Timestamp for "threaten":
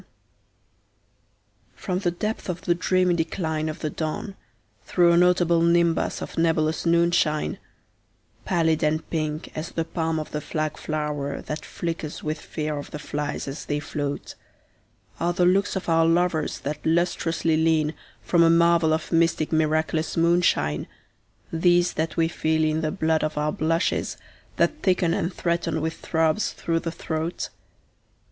25.31-25.79